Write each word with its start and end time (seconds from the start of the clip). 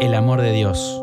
El 0.00 0.14
amor 0.14 0.40
de 0.42 0.52
Dios. 0.52 1.00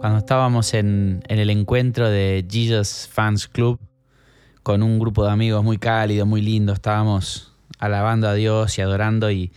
Cuando 0.00 0.18
estábamos 0.18 0.74
en, 0.74 1.22
el 1.28 1.48
encuentro 1.50 2.10
de 2.10 2.44
Jesus 2.50 3.08
Fans 3.10 3.46
Club 3.46 3.78
con 4.62 4.82
un 4.82 4.98
grupo 4.98 5.24
de 5.24 5.30
amigos 5.30 5.62
muy 5.62 5.78
cálido, 5.78 6.26
muy 6.26 6.42
lindo, 6.42 6.72
estábamos 6.72 7.52
alabando 7.78 8.28
a 8.28 8.34
Dios 8.34 8.76
y 8.76 8.82
adorando 8.82 9.30
y 9.30 9.52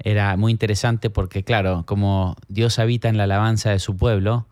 era 0.00 0.36
muy 0.36 0.50
interesante 0.50 1.08
porque 1.08 1.44
claro, 1.44 1.84
como 1.86 2.36
Dios 2.48 2.78
habita 2.78 3.08
en 3.08 3.16
la 3.16 3.24
alabanza 3.24 3.70
de 3.70 3.78
su 3.78 3.96
pueblo, 3.96 4.48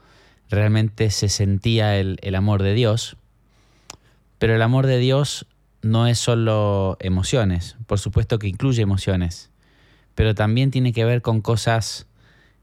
realmente 0.49 1.11
se 1.11 1.29
sentía 1.29 1.99
el, 1.99 2.19
el 2.23 2.35
amor 2.37 2.63
de 2.63 2.75
Dios, 2.75 3.17
pero 4.39 4.55
el 4.55 4.63
amor 4.63 4.87
de 4.87 4.99
Dios 4.99 5.47
no 5.83 6.07
es 6.07 6.19
solo 6.19 6.97
emociones, 7.01 7.77
por 7.87 7.99
supuesto 7.99 8.39
que 8.39 8.47
incluye 8.47 8.83
emociones, 8.83 9.51
pero 10.15 10.35
también 10.35 10.71
tiene 10.71 10.93
que 10.93 11.05
ver 11.05 11.23
con 11.23 11.41
cosas 11.41 12.07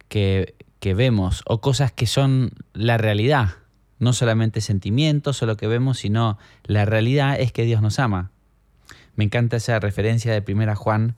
que, 0.09 0.55
vemos 0.81 1.43
o 1.45 1.61
cosas 1.61 1.91
que 1.91 2.07
son 2.07 2.51
la 2.73 2.97
realidad, 2.97 3.55
no 3.99 4.13
solamente 4.13 4.59
sentimientos 4.59 5.41
o 5.41 5.45
lo 5.45 5.55
que 5.55 5.67
vemos, 5.67 5.99
sino 5.99 6.37
la 6.65 6.85
realidad 6.85 7.39
es 7.39 7.51
que 7.51 7.63
Dios 7.63 7.81
nos 7.81 7.99
ama. 7.99 8.31
Me 9.15 9.23
encanta 9.23 9.57
esa 9.57 9.79
referencia 9.79 10.33
de 10.33 10.41
Primera 10.41 10.75
Juan, 10.75 11.15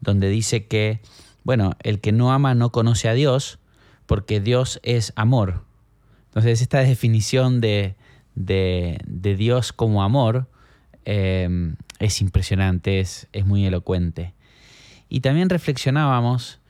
donde 0.00 0.28
dice 0.28 0.66
que, 0.66 1.00
bueno, 1.44 1.76
el 1.82 2.00
que 2.00 2.12
no 2.12 2.32
ama 2.32 2.54
no 2.54 2.72
conoce 2.72 3.08
a 3.08 3.14
Dios, 3.14 3.58
porque 4.06 4.40
Dios 4.40 4.80
es 4.82 5.12
amor. 5.16 5.64
Entonces, 6.26 6.62
esta 6.62 6.80
definición 6.80 7.60
de, 7.60 7.96
de, 8.34 8.98
de 9.06 9.36
Dios 9.36 9.72
como 9.72 10.02
amor 10.02 10.48
eh, 11.04 11.74
es 11.98 12.20
impresionante, 12.20 13.00
es, 13.00 13.28
es, 13.32 13.44
muy 13.44 13.66
elocuente. 13.66 14.34
Y 15.08 15.20
también 15.20 15.50
reflexionábamos 15.50 16.61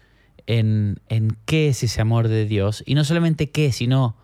en, 0.46 1.00
en 1.08 1.36
qué 1.46 1.68
es 1.68 1.82
ese 1.82 2.00
amor 2.00 2.28
de 2.28 2.46
Dios, 2.46 2.82
y 2.86 2.94
no 2.94 3.04
solamente 3.04 3.50
qué, 3.50 3.72
sino 3.72 4.16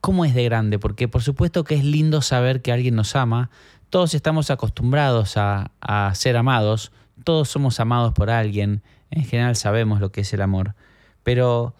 cómo 0.00 0.24
es 0.24 0.34
de 0.34 0.44
grande, 0.44 0.78
porque 0.78 1.08
por 1.08 1.22
supuesto 1.22 1.64
que 1.64 1.74
es 1.74 1.84
lindo 1.84 2.22
saber 2.22 2.62
que 2.62 2.72
alguien 2.72 2.96
nos 2.96 3.14
ama, 3.16 3.50
todos 3.88 4.14
estamos 4.14 4.50
acostumbrados 4.50 5.36
a, 5.36 5.70
a, 5.80 6.14
ser 6.14 6.36
amados, 6.36 6.92
todos 7.24 7.48
somos 7.48 7.78
amados 7.78 8.12
por 8.12 8.30
alguien, 8.30 8.82
en 9.10 9.24
general 9.24 9.54
sabemos 9.54 10.00
lo 10.00 10.10
que 10.10 10.22
es 10.22 10.32
el 10.32 10.42
amor, 10.42 10.74
pero 11.22 11.74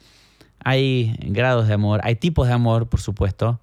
hay 0.65 1.17
grados 1.21 1.67
de 1.67 1.75
amor, 1.75 2.01
hay 2.05 2.17
tipos 2.17 2.47
de 2.47 2.53
amor, 2.53 2.89
por 2.89 3.01
supuesto, 3.01 3.61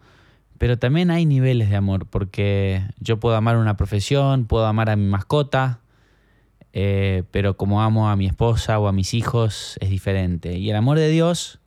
pero 0.58 0.78
también 0.78 1.10
hay 1.10 1.26
niveles 1.26 1.70
de 1.70 1.78
amor, 1.78 2.06
porque 2.06 2.84
yo 3.00 3.18
puedo 3.18 3.38
amar 3.38 3.56
una 3.56 3.78
profesión, 3.78 4.46
puedo 4.46 4.66
amar 4.66 4.90
a 4.90 4.98
mi 4.98 5.06
mascota, 5.06 5.80
eh, 6.74 7.24
pero 7.32 7.58
como 7.58 7.82
amo 7.82 8.10
a 8.10 8.16
mi 8.16 8.28
esposa 8.28 8.80
o 8.80 8.88
a 8.88 8.92
mis 8.92 9.14
hijos 9.14 9.78
es 9.80 9.90
diferente. 9.90 10.58
Y 10.58 10.70
el 10.70 10.76
amor 10.76 10.98
de 10.98 11.10
Dios 11.10 11.60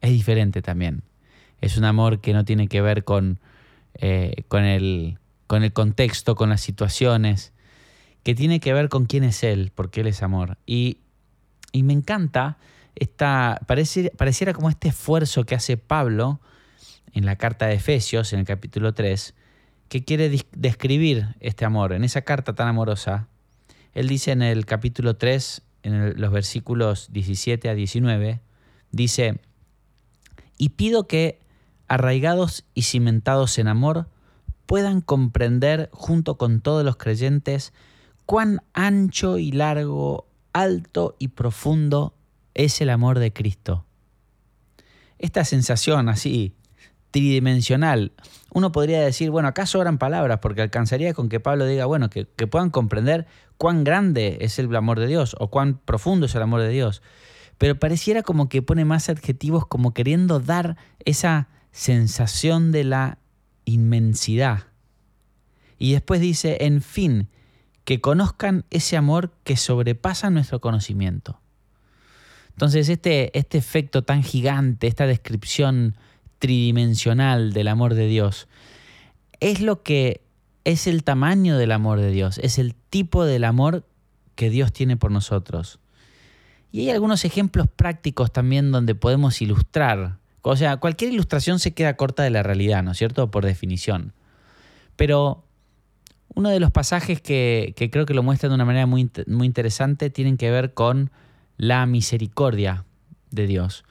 es 0.00 0.10
diferente 0.10 0.62
también. 0.62 1.02
Es 1.60 1.76
un 1.76 1.84
amor 1.84 2.20
que 2.20 2.32
no 2.32 2.44
tiene 2.44 2.68
que 2.68 2.80
ver 2.80 3.04
con, 3.04 3.38
eh, 3.94 4.44
con, 4.48 4.64
el, 4.64 5.18
con 5.46 5.62
el 5.62 5.72
contexto, 5.72 6.34
con 6.34 6.48
las 6.48 6.62
situaciones, 6.62 7.52
que 8.22 8.34
tiene 8.34 8.60
que 8.60 8.72
ver 8.72 8.88
con 8.88 9.06
quién 9.06 9.24
es 9.24 9.42
Él, 9.44 9.72
porque 9.74 10.00
Él 10.00 10.06
es 10.06 10.22
amor. 10.22 10.56
Y, 10.66 10.98
y 11.72 11.82
me 11.82 11.92
encanta, 11.92 12.58
esta, 12.94 13.60
parece, 13.66 14.10
pareciera 14.16 14.54
como 14.54 14.70
este 14.70 14.88
esfuerzo 14.88 15.44
que 15.44 15.54
hace 15.54 15.76
Pablo 15.76 16.40
en 17.12 17.26
la 17.26 17.36
carta 17.36 17.66
de 17.66 17.74
Efesios, 17.74 18.32
en 18.32 18.40
el 18.40 18.46
capítulo 18.46 18.94
3, 18.94 19.34
que 19.88 20.04
quiere 20.04 20.30
describir 20.52 21.34
este 21.40 21.64
amor. 21.64 21.92
En 21.92 22.04
esa 22.04 22.22
carta 22.22 22.54
tan 22.54 22.68
amorosa, 22.68 23.28
él 23.94 24.08
dice 24.08 24.32
en 24.32 24.42
el 24.42 24.66
capítulo 24.66 25.16
3, 25.16 25.62
en 25.82 26.20
los 26.20 26.30
versículos 26.30 27.08
17 27.12 27.68
a 27.68 27.74
19, 27.74 28.40
dice, 28.92 29.40
y 30.58 30.70
pido 30.70 31.06
que, 31.06 31.40
arraigados 31.88 32.64
y 32.74 32.82
cimentados 32.82 33.58
en 33.58 33.68
amor, 33.68 34.08
puedan 34.66 35.00
comprender 35.00 35.90
junto 35.92 36.36
con 36.36 36.60
todos 36.60 36.84
los 36.84 36.96
creyentes 36.96 37.72
cuán 38.26 38.62
ancho 38.72 39.38
y 39.38 39.50
largo, 39.50 40.28
alto 40.52 41.16
y 41.18 41.28
profundo 41.28 42.14
es 42.54 42.80
el 42.80 42.90
amor 42.90 43.18
de 43.18 43.32
Cristo. 43.32 43.84
Esta 45.18 45.44
sensación 45.44 46.08
así 46.08 46.54
tridimensional. 47.10 48.12
Uno 48.52 48.72
podría 48.72 49.00
decir, 49.00 49.30
bueno, 49.30 49.48
acá 49.48 49.66
sobran 49.66 49.98
palabras 49.98 50.38
porque 50.40 50.62
alcanzaría 50.62 51.14
con 51.14 51.28
que 51.28 51.40
Pablo 51.40 51.66
diga, 51.66 51.86
bueno, 51.86 52.10
que, 52.10 52.26
que, 52.26 52.46
puedan 52.46 52.70
comprender 52.70 53.26
cuán 53.56 53.84
grande 53.84 54.38
es 54.40 54.58
el 54.58 54.74
amor 54.74 54.98
de 54.98 55.06
Dios 55.06 55.36
o 55.38 55.50
cuán 55.50 55.78
profundo 55.84 56.26
es 56.26 56.34
el 56.34 56.42
amor 56.42 56.60
de 56.60 56.68
Dios. 56.68 57.02
Pero 57.58 57.78
pareciera 57.78 58.22
como 58.22 58.48
que 58.48 58.62
pone 58.62 58.84
más 58.84 59.08
adjetivos 59.08 59.66
como 59.66 59.92
queriendo 59.92 60.40
dar 60.40 60.76
esa 61.04 61.48
sensación 61.72 62.72
de 62.72 62.84
la 62.84 63.18
inmensidad. 63.64 64.64
Y 65.78 65.92
después 65.92 66.20
dice, 66.20 66.58
en 66.60 66.82
fin, 66.82 67.28
que 67.84 68.00
conozcan 68.00 68.64
ese 68.70 68.96
amor 68.96 69.32
que 69.44 69.56
sobrepasa 69.56 70.30
nuestro 70.30 70.60
conocimiento. 70.60 71.40
Entonces, 72.50 72.88
este, 72.88 73.36
este 73.38 73.58
efecto 73.58 74.02
tan 74.02 74.22
gigante, 74.22 74.86
esta 74.86 75.06
descripción 75.06 75.96
tridimensional 76.40 77.52
del 77.52 77.68
amor 77.68 77.94
de 77.94 78.08
Dios, 78.08 78.48
es 79.38 79.60
lo 79.60 79.84
que 79.84 80.22
es 80.64 80.88
el 80.88 81.04
tamaño 81.04 81.56
del 81.56 81.70
amor 81.70 82.00
de 82.00 82.10
Dios, 82.10 82.38
es 82.38 82.58
el 82.58 82.74
tipo 82.74 83.24
del 83.24 83.44
amor 83.44 83.86
que 84.34 84.50
Dios 84.50 84.72
tiene 84.72 84.96
por 84.96 85.12
nosotros. 85.12 85.78
Y 86.72 86.80
hay 86.80 86.90
algunos 86.90 87.24
ejemplos 87.24 87.68
prácticos 87.68 88.32
también 88.32 88.72
donde 88.72 88.94
podemos 88.94 89.40
ilustrar. 89.42 90.18
O 90.42 90.56
sea, 90.56 90.78
cualquier 90.78 91.12
ilustración 91.12 91.58
se 91.58 91.74
queda 91.74 91.96
corta 91.96 92.22
de 92.22 92.30
la 92.30 92.42
realidad, 92.42 92.82
¿no 92.82 92.92
es 92.92 92.98
cierto? 92.98 93.30
Por 93.30 93.44
definición. 93.44 94.12
Pero 94.96 95.44
uno 96.34 96.48
de 96.48 96.60
los 96.60 96.70
pasajes 96.70 97.20
que, 97.20 97.74
creo 97.90 98.06
que 98.06 98.14
lo 98.14 98.22
muestran 98.22 98.50
de 98.50 98.54
una 98.54 98.64
manera 98.64 98.86
muy, 98.86 99.10
muy 99.26 99.46
interesante 99.46 100.10
tienen 100.10 100.36
que 100.36 100.50
ver 100.50 100.74
con 100.74 101.10
la 101.56 101.84
misericordia 101.86 102.84
de 103.30 103.46
Dios. 103.46 103.84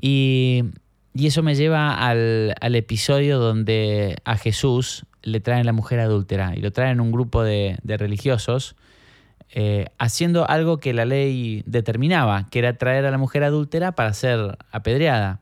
Y 0.00 0.64
y 1.14 1.26
eso 1.26 1.42
me 1.42 1.54
lleva 1.54 1.94
al, 1.94 2.54
al, 2.60 2.74
episodio 2.74 3.38
donde 3.38 4.16
a 4.24 4.36
Jesús 4.36 5.04
le 5.22 5.40
traen 5.40 5.66
la 5.66 5.72
mujer 5.72 6.00
adúltera 6.00 6.54
y 6.56 6.60
lo 6.60 6.70
traen 6.72 7.00
un 7.00 7.12
grupo 7.12 7.42
de, 7.42 7.78
de 7.82 7.96
religiosos 7.96 8.76
eh, 9.50 9.86
haciendo 9.98 10.48
algo 10.48 10.78
que 10.78 10.92
la 10.92 11.06
ley 11.06 11.62
determinaba, 11.64 12.46
que 12.50 12.58
era 12.58 12.76
traer 12.76 13.06
a 13.06 13.10
la 13.10 13.16
mujer 13.16 13.44
adúltera 13.44 13.92
para 13.92 14.12
ser 14.12 14.58
apedreada. 14.70 15.40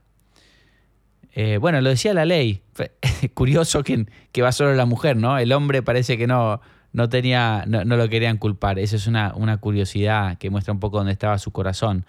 Eh, 1.34 1.58
bueno, 1.58 1.80
lo 1.80 1.90
decía 1.90 2.14
la 2.14 2.24
ley. 2.24 2.62
Curioso 3.34 3.82
que, 3.82 4.06
que, 4.30 4.42
va 4.42 4.52
solo 4.52 4.74
la 4.74 4.86
mujer, 4.86 5.16
¿no? 5.16 5.38
El 5.38 5.52
hombre 5.52 5.82
parece 5.82 6.16
que 6.16 6.28
no, 6.28 6.60
no, 6.92 7.08
tenía, 7.08 7.64
no, 7.66 7.84
no 7.84 7.96
lo 7.96 8.08
querían 8.08 8.38
culpar. 8.38 8.78
Esa 8.78 8.94
es 8.94 9.08
una, 9.08 9.34
una 9.34 9.56
curiosidad 9.58 10.38
que 10.38 10.50
muestra 10.50 10.72
un 10.72 10.80
poco 10.80 10.98
dónde 10.98 11.12
estaba 11.12 11.38
su 11.38 11.50
corazón. 11.50 12.06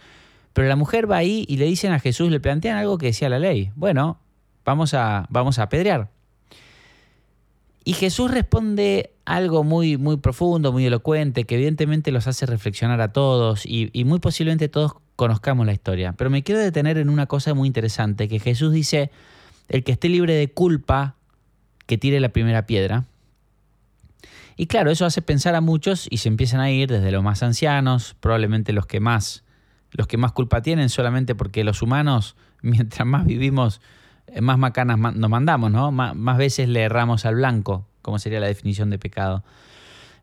Pero 0.57 0.69
la 0.69 0.75
mujer 0.75 1.07
va 1.07 1.17
ahí 1.17 1.45
y 1.47 1.57
le 1.57 1.65
dicen 1.65 1.91
a 1.91 1.99
Jesús, 1.99 2.31
le 2.31 2.39
plantean 2.39 2.79
algo 2.79 2.97
que 2.97 3.05
decía 3.05 3.29
la 3.29 3.37
ley. 3.37 3.69
Bueno, 3.75 4.19
vamos 4.65 4.95
a, 4.95 5.27
vamos 5.29 5.59
a 5.59 5.61
apedrear. 5.61 6.09
Y 7.83 7.93
Jesús 7.93 8.31
responde 8.31 9.11
algo 9.23 9.63
muy, 9.63 9.97
muy 9.97 10.17
profundo, 10.17 10.71
muy 10.71 10.87
elocuente, 10.87 11.43
que 11.43 11.53
evidentemente 11.53 12.11
los 12.11 12.25
hace 12.25 12.47
reflexionar 12.47 13.01
a 13.01 13.13
todos 13.13 13.67
y, 13.67 13.91
y, 13.93 14.03
muy 14.03 14.17
posiblemente 14.17 14.67
todos 14.67 14.93
conozcamos 15.15 15.67
la 15.67 15.73
historia. 15.73 16.13
Pero 16.13 16.31
me 16.31 16.41
quiero 16.41 16.59
detener 16.59 16.97
en 16.97 17.09
una 17.09 17.27
cosa 17.27 17.53
muy 17.53 17.67
interesante, 17.67 18.27
que 18.27 18.39
Jesús 18.39 18.73
dice, 18.73 19.11
el 19.69 19.83
que 19.83 19.91
esté 19.91 20.09
libre 20.09 20.33
de 20.33 20.51
culpa, 20.51 21.17
que 21.85 21.99
tire 21.99 22.19
la 22.19 22.29
primera 22.29 22.65
piedra. 22.65 23.05
Y 24.55 24.65
claro, 24.65 24.89
eso 24.89 25.05
hace 25.05 25.21
pensar 25.21 25.53
a 25.53 25.61
muchos 25.61 26.07
y 26.09 26.17
se 26.17 26.29
empiezan 26.29 26.61
a 26.61 26.71
ir 26.71 26.89
desde 26.89 27.11
los 27.11 27.21
más 27.21 27.43
ancianos, 27.43 28.15
probablemente 28.19 28.73
los 28.73 28.87
que 28.87 28.99
más 28.99 29.43
los 29.91 30.07
que 30.07 30.17
más 30.17 30.31
culpa 30.31 30.61
tienen 30.61 30.89
solamente 30.89 31.35
porque 31.35 31.63
los 31.63 31.81
humanos, 31.81 32.35
mientras 32.61 33.07
más 33.07 33.25
vivimos, 33.25 33.81
eh, 34.27 34.41
más 34.41 34.57
macanas 34.57 34.97
nos 35.15 35.29
mandamos, 35.29 35.71
¿no? 35.71 35.91
Más 35.91 36.37
veces 36.37 36.67
le 36.69 36.81
erramos 36.81 37.25
al 37.25 37.35
blanco, 37.35 37.87
como 38.01 38.19
sería 38.19 38.39
la 38.39 38.47
definición 38.47 38.89
de 38.89 38.99
pecado. 38.99 39.43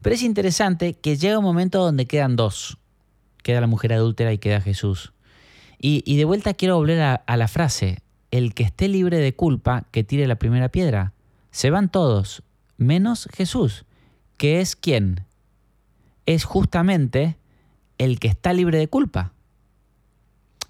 Pero 0.03 0.15
es 0.15 0.23
interesante 0.23 0.95
que 0.95 1.17
llega 1.17 1.39
un 1.39 1.45
momento 1.45 1.83
donde 1.83 2.07
quedan 2.07 2.37
dos. 2.37 2.79
Queda 3.43 3.61
la 3.61 3.67
mujer 3.67 3.93
adúltera 3.93 4.33
y 4.33 4.39
queda 4.39 4.61
Jesús. 4.61 5.13
Y, 5.79 6.03
y 6.07 6.17
de 6.17 6.25
vuelta 6.25 6.55
quiero 6.55 6.77
volver 6.77 7.01
a, 7.01 7.15
a 7.15 7.37
la 7.37 7.49
frase, 7.49 7.99
el 8.31 8.55
que 8.55 8.65
esté 8.65 8.89
libre 8.89 9.19
de 9.19 9.35
culpa, 9.35 9.85
que 9.91 10.05
tire 10.05 10.27
la 10.27 10.37
primera 10.37 10.69
piedra. 10.69 11.13
Se 11.51 11.71
van 11.71 11.89
todos, 11.91 12.43
menos 12.77 13.29
Jesús, 13.33 13.85
que 14.37 14.61
es 14.61 14.77
quien? 14.77 15.25
Es 16.27 16.45
justamente 16.45 17.37
el 17.99 18.19
que 18.19 18.29
está 18.29 18.53
libre 18.53 18.79
de 18.79 18.89
culpa 18.89 19.35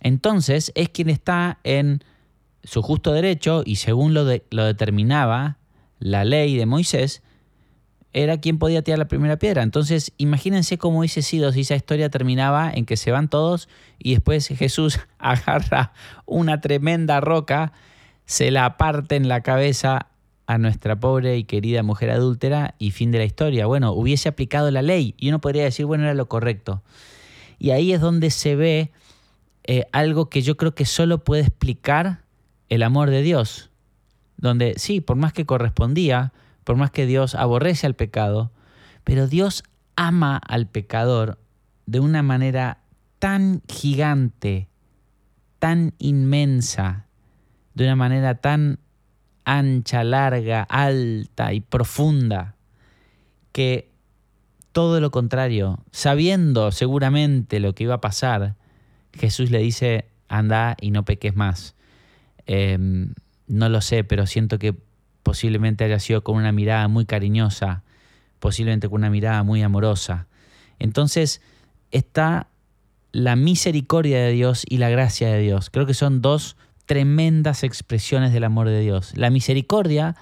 entonces 0.05 0.71
es 0.77 0.91
quien 0.91 1.11
está 1.11 1.59
en 1.65 2.05
su 2.62 2.83
justo 2.83 3.12
derecho 3.12 3.62
y 3.65 3.77
según 3.77 4.15
lo, 4.15 4.25
lo 4.51 4.65
determinaba 4.65 5.59
la 5.99 6.25
ley 6.25 6.56
de 6.56 6.67
Moisés, 6.67 7.23
era 8.12 8.39
quien 8.39 8.59
podía 8.59 8.83
tirar 8.83 8.99
la 8.99 9.09
primera 9.09 9.39
piedra. 9.39 9.62
Entonces, 9.62 10.12
imagínense 10.19 10.79
cómo 10.79 11.01
hubiese 11.01 11.23
sido 11.23 11.51
si 11.53 11.62
esa 11.62 11.75
historia 11.75 12.11
terminaba 12.11 12.71
en 12.73 12.87
que 12.87 12.97
se 12.97 13.11
van 13.11 13.29
todos 13.29 13.69
y 13.99 14.12
después 14.12 14.47
Jesús 14.47 15.01
agarra 15.19 15.93
una 16.27 16.61
tremenda 16.61 17.21
roca, 17.21 17.73
se 18.27 18.51
la 18.51 18.77
parte 18.77 19.17
en 19.17 19.29
la 19.29 19.43
cabeza 19.43 20.09
a 20.47 20.59
nuestra 20.59 21.01
pobre 21.01 21.39
y 21.39 21.45
querida 21.45 21.83
mujer 21.83 22.11
adúltera 22.11 22.75
y 22.79 22.91
fin 22.91 23.11
de 23.11 23.19
la 23.19 23.25
historia. 23.25 23.67
Bueno, 23.67 23.93
hubiese 23.93 24.29
aplicado 24.29 24.71
la 24.71 24.83
ley 24.83 25.15
y 25.17 25.31
uno 25.31 25.41
podría 25.41 25.65
decir, 25.65 25.87
bueno, 25.87 26.05
era 26.05 26.15
lo 26.15 26.29
correcto. 26.29 26.83
Y 27.59 27.71
ahí 27.71 27.93
es 27.93 28.01
donde 28.03 28.31
se 28.31 28.55
ve 28.55 28.93
eh, 29.66 29.87
algo 29.93 30.28
que 30.28 30.43
yo 30.43 30.56
creo 30.56 30.75
que 30.75 30.84
solo 30.84 31.25
puede 31.25 31.43
explicar 31.43 32.22
el 32.69 32.82
amor 32.82 33.11
de 33.11 33.22
Dios. 33.22 33.70
Donde 34.37 34.75
sí, 34.76 35.00
por 35.00 35.16
más 35.16 35.32
que 35.32 35.46
correspondía, 35.46 36.32
por 36.64 36.76
más 36.76 36.90
que 36.90 37.06
Dios 37.06 37.34
aborrece 37.34 37.87
al 37.87 37.94
pecado, 37.94 38.50
pero 39.05 39.26
Dios 39.26 39.64
ama 39.96 40.37
al 40.37 40.66
pecador 40.66 41.38
de 41.87 42.00
una 42.00 42.22
manera 42.22 42.78
tan 43.19 43.62
gigante, 43.69 44.69
tan 45.58 45.94
inmensa, 45.99 47.06
de 47.75 47.84
una 47.84 47.96
manera 47.96 48.37
tan 48.37 48.78
ancha, 49.44 50.05
larga, 50.05 50.62
alta 50.62 51.52
y 51.52 51.60
profunda, 51.60 52.55
que 53.52 53.90
todo 54.72 55.00
lo 55.00 55.10
contrario, 55.10 55.78
sabiendo 55.90 56.72
seguramente 56.72 57.60
lo 57.60 57.75
que 57.75 57.84
iba 57.84 57.94
a 57.94 58.00
pasar, 58.00 58.56
Jesús 59.19 59.50
le 59.50 59.58
dice, 59.58 60.06
anda 60.28 60.76
y 60.81 60.90
no 60.90 61.05
peques 61.05 61.34
más. 61.34 61.75
Em, 62.46 63.14
no 63.46 63.69
lo 63.69 63.81
sé, 63.81 64.05
pero 64.05 64.26
siento 64.26 64.58
que 64.58 64.75
posiblemente 65.22 65.84
haya 65.84 65.99
sido 65.99 66.22
con 66.22 66.37
una 66.37 66.52
mirada 66.52 66.88
muy 66.88 67.06
cariñosa, 67.06 67.82
posiblemente 68.38 68.88
con 68.88 69.00
una 69.00 69.11
mirada 69.11 69.43
muy 69.43 69.62
amorosa. 69.62 70.26
Entonces 70.78 71.40
está 71.90 72.49
la 73.12 73.37
misericordia 73.37 74.19
de 74.19 74.32
Dios 74.32 74.64
y 74.69 74.78
la 74.78 74.90
gracia 74.90 75.28
de 75.28 75.38
Dios. 75.38 75.70
Creo 75.70 75.87
que 75.87 75.94
son 75.94 76.20
dos 76.20 76.56
tremendas 76.87 77.62
expresiones 77.62 78.32
del 78.32 78.44
amor 78.44 78.69
de 78.69 78.81
Dios. 78.81 79.12
La 79.17 79.31
misericordia 79.31 80.17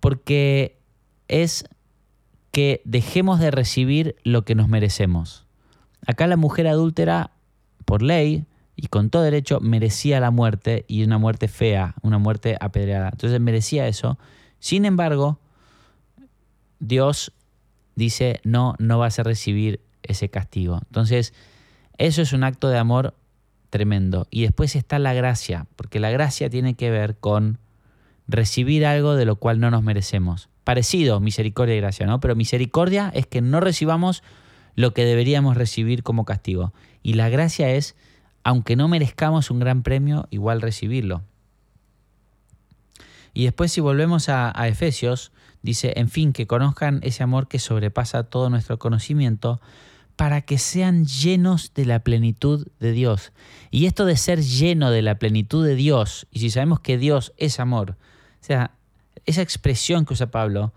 porque 0.00 0.78
es 1.28 1.68
que 2.50 2.80
dejemos 2.84 3.38
de 3.38 3.50
recibir 3.50 4.16
lo 4.24 4.44
que 4.44 4.54
nos 4.54 4.68
merecemos. 4.68 5.46
Acá 6.06 6.26
la 6.26 6.36
mujer 6.36 6.66
adúltera, 6.66 7.32
por 7.86 8.02
ley 8.02 8.44
y 8.76 8.88
con 8.88 9.08
todo 9.08 9.22
derecho, 9.22 9.58
merecía 9.60 10.20
la 10.20 10.30
muerte 10.30 10.84
y 10.86 11.02
una 11.02 11.16
muerte 11.16 11.48
fea, 11.48 11.94
una 12.02 12.18
muerte 12.18 12.58
apedreada. 12.60 13.08
Entonces 13.08 13.40
merecía 13.40 13.88
eso. 13.88 14.18
Sin 14.58 14.84
embargo, 14.84 15.38
Dios 16.78 17.32
dice, 17.94 18.40
no, 18.44 18.74
no 18.78 18.98
vas 18.98 19.18
a 19.18 19.22
recibir 19.22 19.80
ese 20.02 20.28
castigo. 20.28 20.80
Entonces, 20.84 21.32
eso 21.96 22.20
es 22.20 22.34
un 22.34 22.44
acto 22.44 22.68
de 22.68 22.76
amor 22.76 23.14
tremendo. 23.70 24.26
Y 24.30 24.42
después 24.42 24.76
está 24.76 24.98
la 24.98 25.14
gracia, 25.14 25.66
porque 25.76 25.98
la 25.98 26.10
gracia 26.10 26.50
tiene 26.50 26.74
que 26.74 26.90
ver 26.90 27.16
con 27.16 27.58
recibir 28.28 28.84
algo 28.84 29.14
de 29.14 29.24
lo 29.24 29.36
cual 29.36 29.58
no 29.58 29.70
nos 29.70 29.82
merecemos. 29.82 30.50
Parecido, 30.64 31.20
misericordia 31.20 31.76
y 31.76 31.80
gracia, 31.80 32.06
¿no? 32.06 32.20
Pero 32.20 32.36
misericordia 32.36 33.10
es 33.14 33.26
que 33.26 33.40
no 33.40 33.60
recibamos 33.60 34.22
lo 34.76 34.92
que 34.94 35.04
deberíamos 35.04 35.56
recibir 35.56 36.02
como 36.02 36.24
castigo. 36.24 36.72
Y 37.02 37.14
la 37.14 37.28
gracia 37.28 37.72
es, 37.72 37.96
aunque 38.44 38.76
no 38.76 38.86
merezcamos 38.86 39.50
un 39.50 39.58
gran 39.58 39.82
premio, 39.82 40.28
igual 40.30 40.60
recibirlo. 40.60 41.24
Y 43.32 43.44
después 43.44 43.72
si 43.72 43.80
volvemos 43.80 44.28
a, 44.28 44.52
Efesios, 44.68 45.32
dice, 45.62 45.94
en 45.96 46.08
fin, 46.08 46.32
que 46.32 46.46
conozcan 46.46 47.00
ese 47.02 47.22
amor 47.22 47.48
que 47.48 47.58
sobrepasa 47.58 48.24
todo 48.24 48.48
nuestro 48.50 48.78
conocimiento, 48.78 49.60
para 50.14 50.40
que 50.40 50.56
sean 50.56 51.04
llenos 51.04 51.74
de 51.74 51.84
la 51.84 51.98
plenitud 51.98 52.66
de 52.80 52.92
Dios. 52.92 53.32
Y 53.70 53.84
esto 53.84 54.06
de 54.06 54.16
ser 54.16 54.40
lleno 54.40 54.90
de 54.90 55.02
la 55.02 55.18
plenitud 55.18 55.66
de 55.66 55.74
Dios, 55.74 56.26
y 56.30 56.38
si 56.40 56.48
sabemos 56.48 56.80
que 56.80 56.96
Dios 56.96 57.34
es 57.36 57.60
amor, 57.60 57.96
o 58.40 58.44
sea, 58.44 58.70
esa 59.26 59.42
expresión 59.42 60.06
que 60.06 60.14
usa 60.14 60.30
Pablo, 60.30 60.72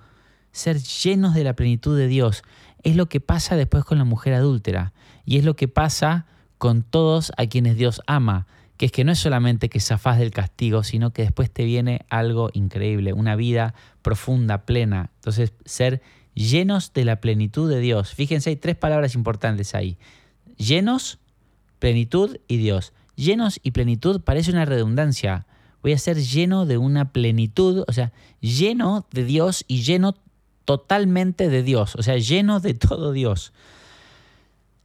ser 0.51 0.79
llenos 0.79 1.33
de 1.33 1.43
la 1.43 1.55
plenitud 1.55 1.97
de 1.97 2.07
Dios, 2.07 2.43
es 2.83 2.95
lo 2.95 3.07
que 3.07 3.19
pasa 3.19 3.55
después 3.55 3.83
con 3.83 3.97
la 3.97 4.05
mujer 4.05 4.33
adúltera, 4.33 4.93
y 5.25 5.37
es 5.37 5.45
lo 5.45 5.55
que 5.55 5.67
pasa 5.67 6.25
con 6.57 6.83
todos 6.83 7.31
a 7.37 7.45
quienes 7.47 7.77
Dios 7.77 8.01
ama, 8.07 8.47
que 8.77 8.85
es 8.85 8.91
que 8.91 9.03
no 9.03 9.11
es 9.11 9.19
solamente 9.19 9.69
que 9.69 9.79
zafás 9.79 10.19
del 10.19 10.31
castigo, 10.31 10.83
sino 10.83 11.11
que 11.11 11.23
después 11.23 11.51
te 11.51 11.65
viene 11.65 12.05
algo 12.09 12.49
increíble, 12.53 13.11
una 13.13 13.35
vida 13.35 13.73
profunda, 14.01 14.65
plena. 14.65 15.11
Entonces, 15.15 15.51
ser 15.65 16.01
llenos 16.33 16.93
de 16.93 17.03
la 17.03 17.19
plenitud 17.19 17.69
de 17.69 17.81
Dios. 17.81 18.13
Fíjense, 18.13 18.51
hay 18.51 18.55
tres 18.55 18.77
palabras 18.77 19.15
importantes 19.15 19.75
ahí. 19.75 19.97
Llenos, 20.57 21.19
plenitud 21.79 22.37
y 22.47 22.57
Dios. 22.57 22.93
Llenos 23.15 23.59
y 23.63 23.71
plenitud 23.71 24.21
parece 24.21 24.51
una 24.51 24.63
redundancia. 24.63 25.45
Voy 25.81 25.91
a 25.91 25.97
ser 25.97 26.17
lleno 26.17 26.65
de 26.65 26.77
una 26.77 27.11
plenitud, 27.11 27.83
o 27.85 27.91
sea, 27.91 28.13
lleno 28.39 29.05
de 29.11 29.25
Dios 29.25 29.65
y 29.67 29.81
lleno 29.81 30.15
totalmente 30.69 31.49
de 31.49 31.63
Dios, 31.63 31.95
o 31.95 32.03
sea, 32.03 32.19
lleno 32.19 32.59
de 32.59 32.75
todo 32.75 33.11
Dios. 33.11 33.53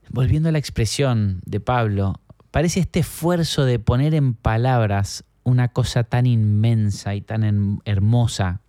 Volviendo 0.09 0.49
a 0.49 0.53
la 0.53 0.57
expresión 0.57 1.43
de 1.45 1.61
Pablo, 1.61 2.23
parece 2.51 2.81
este 2.81 3.01
esfuerzo 3.01 3.67
de 3.67 3.79
poner 3.79 4.15
en 4.15 4.33
palabras 4.33 5.25
una 5.43 5.69
cosa 5.69 6.03
tan 6.03 6.25
inmensa 6.25 7.15
y 7.15 7.21
tan 7.21 7.83
hermosa 7.85 8.63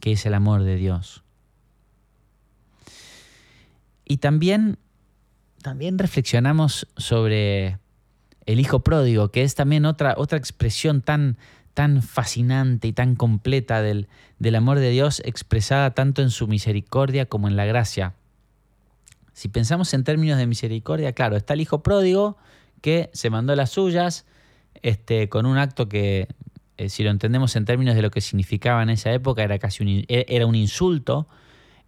que 0.00 0.12
es 0.12 0.24
el 0.24 0.32
amor 0.32 0.62
de 0.62 0.76
Dios. 0.76 1.22
Y 4.06 4.16
también, 4.16 4.78
también 5.60 5.98
reflexionamos 5.98 6.88
sobre 6.96 7.80
el 8.46 8.60
hijo 8.60 8.80
pródigo, 8.80 9.30
que 9.30 9.42
es 9.42 9.54
también 9.54 9.84
otra, 9.84 10.14
otra 10.16 10.38
expresión 10.38 11.02
tan, 11.02 11.36
tan 11.74 12.02
fascinante 12.02 12.88
y 12.88 12.92
tan 12.92 13.16
completa 13.16 13.82
del, 13.82 14.08
del 14.38 14.54
amor 14.54 14.78
de 14.78 14.90
Dios, 14.90 15.22
expresada 15.24 15.92
tanto 15.92 16.22
en 16.22 16.30
su 16.30 16.46
misericordia 16.48 17.26
como 17.26 17.48
en 17.48 17.56
la 17.56 17.64
gracia. 17.64 18.14
Si 19.32 19.48
pensamos 19.48 19.94
en 19.94 20.04
términos 20.04 20.38
de 20.38 20.46
misericordia, 20.46 21.12
claro, 21.12 21.36
está 21.36 21.54
el 21.54 21.60
hijo 21.60 21.82
pródigo 21.82 22.36
que 22.80 23.10
se 23.12 23.30
mandó 23.30 23.56
las 23.56 23.70
suyas 23.70 24.26
este, 24.82 25.28
con 25.28 25.46
un 25.46 25.56
acto 25.58 25.88
que, 25.88 26.28
eh, 26.76 26.88
si 26.88 27.02
lo 27.02 27.10
entendemos 27.10 27.56
en 27.56 27.64
términos 27.64 27.94
de 27.94 28.02
lo 28.02 28.10
que 28.10 28.20
significaba 28.20 28.82
en 28.82 28.90
esa 28.90 29.12
época, 29.12 29.42
era 29.42 29.58
casi 29.58 29.82
un, 29.82 29.88
e, 29.88 30.26
era 30.28 30.46
un 30.46 30.54
insulto 30.54 31.28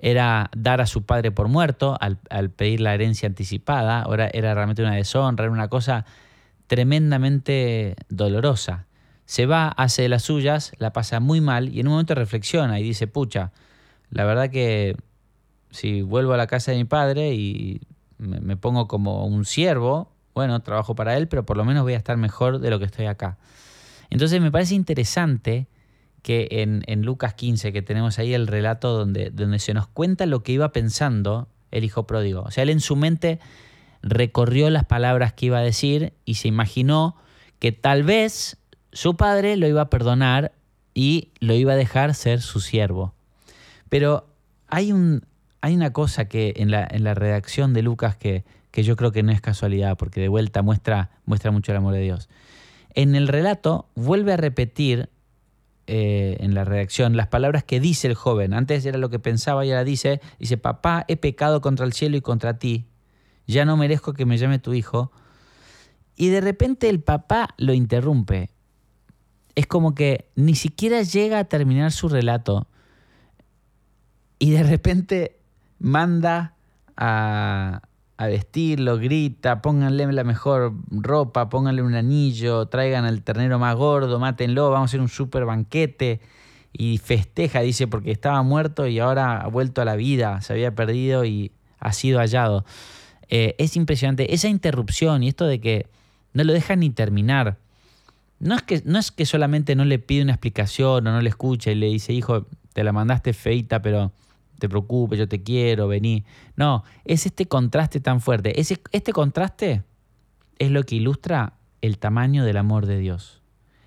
era 0.04 0.50
dar 0.54 0.82
a 0.82 0.86
su 0.86 1.04
padre 1.04 1.30
por 1.30 1.48
muerto 1.48 1.96
al, 1.98 2.50
pedir 2.50 2.82
la 2.82 2.92
herencia 2.92 3.26
anticipada, 3.26 4.04
era 4.34 4.54
realmente 4.54 4.82
una 4.82 4.94
deshonra, 4.94 5.44
era 5.44 5.52
una 5.52 5.68
cosa 5.68 6.04
tremendamente 6.66 7.96
dolorosa. 8.10 8.86
Se 9.26 9.46
va, 9.46 9.68
hace 9.68 10.02
de 10.02 10.08
las 10.08 10.22
suyas, 10.22 10.72
la 10.78 10.92
pasa 10.92 11.20
muy 11.20 11.40
mal 11.40 11.68
y 11.68 11.80
en 11.80 11.86
un 11.86 11.92
momento 11.92 12.14
reflexiona 12.14 12.78
y 12.78 12.82
dice, 12.82 13.06
pucha, 13.06 13.52
la 14.10 14.24
verdad 14.24 14.50
que 14.50 14.96
si 15.70 16.02
vuelvo 16.02 16.34
a 16.34 16.36
la 16.36 16.46
casa 16.46 16.70
de 16.70 16.78
mi 16.78 16.84
padre 16.84 17.34
y 17.34 17.80
me, 18.18 18.56
pongo 18.56 18.86
como 18.86 19.26
un 19.26 19.44
siervo, 19.44 20.12
bueno, 20.34 20.60
trabajo 20.60 20.94
para 20.94 21.16
él, 21.16 21.28
pero 21.28 21.44
por 21.44 21.56
lo 21.56 21.64
menos 21.64 21.82
voy 21.82 21.94
a 21.94 21.96
estar 21.96 22.16
mejor 22.16 22.60
de 22.60 22.70
lo 22.70 22.78
que 22.78 22.84
estoy 22.84 23.06
acá. 23.06 23.38
Entonces 24.10 24.40
me 24.40 24.50
parece 24.50 24.74
interesante 24.74 25.66
que 26.22 26.48
en, 26.50 27.02
Lucas 27.02 27.34
15, 27.34 27.72
que 27.72 27.82
tenemos 27.82 28.18
ahí 28.18 28.34
el 28.34 28.46
relato 28.46 28.96
donde, 28.96 29.30
donde 29.30 29.58
se 29.58 29.74
nos 29.74 29.86
cuenta 29.88 30.26
lo 30.26 30.42
que 30.42 30.52
iba 30.52 30.72
pensando 30.72 31.48
el 31.70 31.84
hijo 31.84 32.06
pródigo. 32.06 32.42
O 32.42 32.50
sea, 32.50 32.62
él 32.62 32.70
en 32.70 32.80
su 32.80 32.96
mente 32.96 33.40
recorrió 34.02 34.70
las 34.70 34.84
palabras 34.84 35.32
que 35.32 35.46
iba 35.46 35.58
a 35.58 35.62
decir 35.62 36.12
y 36.24 36.34
se 36.34 36.48
imaginó 36.48 37.16
que 37.58 37.72
tal 37.72 38.04
vez 38.04 38.58
su 38.94 39.16
padre 39.16 39.56
lo 39.56 39.68
iba 39.68 39.82
a 39.82 39.90
perdonar 39.90 40.52
y 40.94 41.32
lo 41.40 41.54
iba 41.54 41.74
a 41.74 41.76
dejar 41.76 42.14
ser 42.14 42.40
su 42.40 42.60
siervo. 42.60 43.14
Pero 43.88 44.26
hay, 44.68 44.92
un, 44.92 45.26
hay 45.60 45.74
una 45.74 45.92
cosa 45.92 46.26
que 46.26 46.54
en 46.56 46.70
la, 46.70 46.86
en 46.90 47.04
la 47.04 47.14
redacción 47.14 47.74
de 47.74 47.82
Lucas 47.82 48.16
que, 48.16 48.44
que, 48.70 48.82
yo 48.82 48.96
creo 48.96 49.12
que 49.12 49.22
no 49.22 49.32
es 49.32 49.40
casualidad, 49.40 49.96
porque 49.96 50.20
de 50.20 50.28
vuelta 50.28 50.62
muestra, 50.62 51.10
muestra 51.26 51.50
mucho 51.50 51.72
el 51.72 51.78
amor 51.78 51.94
de 51.94 52.00
Dios. 52.00 52.28
En 52.94 53.14
el 53.14 53.28
relato 53.28 53.88
vuelve 53.94 54.32
a 54.32 54.36
repetir 54.36 55.10
eh, 55.86 56.38
en 56.40 56.54
la 56.54 56.64
redacción 56.64 57.14
las 57.14 57.26
palabras 57.26 57.62
que 57.64 57.78
dice 57.78 58.06
el 58.06 58.14
joven. 58.14 58.54
Antes 58.54 58.86
era 58.86 58.96
lo 58.96 59.10
que 59.10 59.18
pensaba 59.18 59.66
y 59.66 59.70
ahora 59.70 59.84
dice, 59.84 60.20
dice, 60.38 60.56
papá, 60.56 61.04
he 61.08 61.16
pecado 61.16 61.60
contra 61.60 61.84
el 61.84 61.92
cielo 61.92 62.16
y 62.16 62.22
contra 62.22 62.58
ti, 62.58 62.86
ya 63.46 63.66
no 63.66 63.76
merezco 63.76 64.14
que 64.14 64.24
me 64.24 64.38
llame 64.38 64.58
tu 64.58 64.72
hijo. 64.72 65.12
Y 66.16 66.28
de 66.28 66.40
repente 66.40 66.88
el 66.88 67.00
papá 67.00 67.50
lo 67.58 67.74
interrumpe. 67.74 68.53
Es 69.54 69.66
como 69.66 69.94
que 69.94 70.28
ni 70.34 70.54
siquiera 70.54 71.02
llega 71.02 71.38
a 71.38 71.44
terminar 71.44 71.92
su 71.92 72.08
relato 72.08 72.66
y 74.38 74.50
de 74.50 74.62
repente 74.62 75.38
manda 75.78 76.54
a, 76.96 77.82
vestirlo, 78.18 78.98
grita, 78.98 79.60
pónganle 79.60 80.10
la 80.12 80.24
mejor 80.24 80.74
ropa, 80.90 81.48
pónganle 81.48 81.82
un 81.82 81.94
anillo, 81.94 82.66
traigan 82.66 83.04
al 83.04 83.22
ternero 83.22 83.58
más 83.58 83.76
gordo, 83.76 84.18
mátenlo, 84.18 84.70
vamos 84.70 84.88
a 84.88 84.90
hacer 84.90 85.00
un 85.00 85.08
super 85.08 85.44
banquete. 85.44 86.20
y 86.72 86.98
festeja, 86.98 87.60
dice, 87.60 87.86
porque 87.86 88.10
estaba 88.10 88.42
muerto 88.42 88.86
y 88.86 88.98
ahora 88.98 89.40
ha 89.40 89.46
vuelto 89.48 89.80
a 89.80 89.84
la 89.84 89.96
vida, 89.96 90.40
se 90.40 90.52
había 90.52 90.74
perdido 90.74 91.24
y 91.24 91.52
ha 91.78 91.92
sido 91.92 92.18
hallado. 92.18 92.64
Eh, 93.28 93.54
es 93.58 93.76
impresionante 93.76 94.34
esa 94.34 94.48
interrupción 94.48 95.22
y 95.22 95.28
esto 95.28 95.46
de 95.46 95.60
que 95.60 95.86
no 96.32 96.44
lo 96.44 96.52
dejan 96.52 96.80
ni 96.80 96.90
terminar. 96.90 97.58
No 98.38 98.56
es, 98.56 98.62
que, 98.62 98.82
no 98.84 98.98
es 98.98 99.10
que 99.10 99.26
solamente 99.26 99.74
no 99.74 99.84
le 99.84 99.98
pide 99.98 100.22
una 100.22 100.32
explicación 100.32 101.06
o 101.06 101.12
no 101.12 101.20
le 101.20 101.28
escucha 101.28 101.70
y 101.70 101.74
le 101.74 101.86
dice, 101.86 102.12
hijo, 102.12 102.46
te 102.72 102.84
la 102.84 102.92
mandaste 102.92 103.32
feita, 103.32 103.80
pero 103.80 104.12
te 104.58 104.68
preocupes, 104.68 105.18
yo 105.18 105.28
te 105.28 105.42
quiero, 105.42 105.88
vení. 105.88 106.24
No, 106.56 106.84
es 107.04 107.26
este 107.26 107.46
contraste 107.46 108.00
tan 108.00 108.20
fuerte. 108.20 108.60
Ese, 108.60 108.80
este 108.92 109.12
contraste 109.12 109.82
es 110.58 110.70
lo 110.70 110.82
que 110.84 110.96
ilustra 110.96 111.54
el 111.80 111.98
tamaño 111.98 112.44
del 112.44 112.56
amor 112.56 112.86
de 112.86 112.98
Dios. 112.98 113.42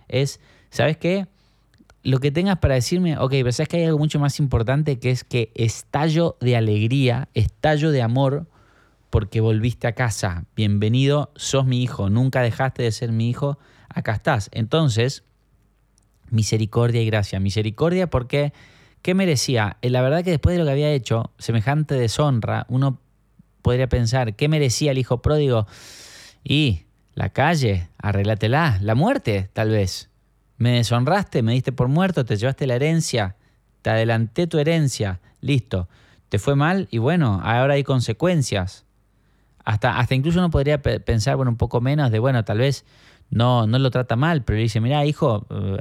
Es, 0.07 0.39
¿sabes 0.69 0.97
qué? 0.97 1.27
lo 2.07 2.19
que 2.19 2.31
tengas 2.31 2.59
para 2.59 2.75
decirme, 2.75 3.17
ok, 3.17 3.31
pero 3.31 3.51
sabes 3.51 3.67
que 3.67 3.77
hay 3.77 3.83
algo 3.83 3.97
mucho 3.99 4.17
más 4.17 4.39
importante 4.39 4.97
que 4.97 5.11
es 5.11 5.25
que 5.25 5.51
estallo 5.55 6.37
de 6.39 6.55
alegría, 6.55 7.27
estallo 7.33 7.91
de 7.91 8.01
amor 8.01 8.47
porque 9.09 9.41
volviste 9.41 9.87
a 9.87 9.91
casa. 9.91 10.45
Bienvenido, 10.55 11.33
sos 11.35 11.65
mi 11.65 11.83
hijo, 11.83 12.09
nunca 12.09 12.41
dejaste 12.41 12.83
de 12.83 12.93
ser 12.93 13.11
mi 13.11 13.29
hijo, 13.29 13.59
acá 13.89 14.13
estás. 14.13 14.49
Entonces, 14.53 15.23
misericordia 16.29 17.01
y 17.01 17.05
gracia. 17.05 17.39
Misericordia 17.39 18.09
porque, 18.09 18.53
¿qué 19.01 19.13
merecía? 19.13 19.77
Eh, 19.81 19.89
la 19.89 20.01
verdad 20.01 20.23
que 20.23 20.31
después 20.31 20.53
de 20.53 20.59
lo 20.59 20.65
que 20.65 20.71
había 20.71 20.91
hecho, 20.91 21.31
semejante 21.37 21.95
deshonra, 21.95 22.65
uno 22.69 22.99
podría 23.61 23.87
pensar, 23.87 24.35
¿qué 24.35 24.47
merecía 24.47 24.91
el 24.91 24.97
hijo 24.97 25.21
pródigo? 25.21 25.67
Y 26.43 26.83
la 27.15 27.29
calle, 27.29 27.89
arréglatela, 27.97 28.79
la 28.81 28.95
muerte, 28.95 29.49
tal 29.53 29.71
vez. 29.71 30.09
Me 30.57 30.71
deshonraste, 30.71 31.41
me 31.43 31.53
diste 31.53 31.71
por 31.71 31.87
muerto, 31.87 32.25
te 32.25 32.35
llevaste 32.35 32.67
la 32.67 32.75
herencia, 32.75 33.35
te 33.81 33.89
adelanté 33.89 34.47
tu 34.47 34.57
herencia, 34.57 35.19
listo. 35.41 35.87
Te 36.29 36.39
fue 36.39 36.55
mal 36.55 36.87
y 36.91 36.97
bueno, 36.97 37.39
ahora 37.43 37.75
hay 37.75 37.83
consecuencias. 37.83 38.85
Hasta, 39.63 39.99
hasta 39.99 40.15
incluso 40.15 40.39
uno 40.39 40.49
podría 40.49 40.81
pensar, 40.81 41.35
bueno, 41.35 41.51
un 41.51 41.57
poco 41.57 41.81
menos 41.81 42.11
de, 42.11 42.19
bueno, 42.19 42.43
tal 42.45 42.59
vez 42.59 42.85
no, 43.29 43.67
no 43.67 43.79
lo 43.79 43.91
trata 43.91 44.15
mal, 44.15 44.43
pero 44.43 44.57
le 44.57 44.63
dice, 44.63 44.79
mira, 44.79 45.05
hijo, 45.05 45.45
uh, 45.49 45.77